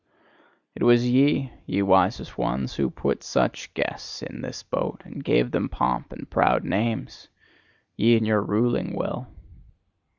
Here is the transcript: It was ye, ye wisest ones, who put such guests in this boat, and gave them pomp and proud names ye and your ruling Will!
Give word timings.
It 0.73 0.81
was 0.81 1.07
ye, 1.07 1.51
ye 1.67 1.83
wisest 1.83 2.35
ones, 2.35 2.73
who 2.73 2.89
put 2.89 3.21
such 3.21 3.71
guests 3.75 4.23
in 4.23 4.41
this 4.41 4.63
boat, 4.63 5.03
and 5.05 5.23
gave 5.23 5.51
them 5.51 5.69
pomp 5.69 6.11
and 6.11 6.27
proud 6.27 6.63
names 6.63 7.27
ye 7.95 8.17
and 8.17 8.25
your 8.25 8.41
ruling 8.41 8.95
Will! 8.95 9.27